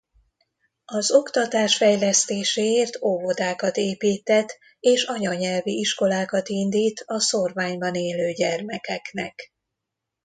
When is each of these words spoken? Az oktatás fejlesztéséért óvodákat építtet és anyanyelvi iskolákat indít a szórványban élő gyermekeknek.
Az 0.85 1.11
oktatás 1.11 1.75
fejlesztéséért 1.77 3.01
óvodákat 3.03 3.77
építtet 3.77 4.57
és 4.79 5.03
anyanyelvi 5.03 5.79
iskolákat 5.79 6.49
indít 6.49 7.03
a 7.05 7.19
szórványban 7.19 7.93
élő 7.93 8.31
gyermekeknek. 8.31 9.53